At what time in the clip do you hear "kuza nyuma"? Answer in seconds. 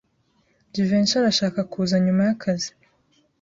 1.71-2.21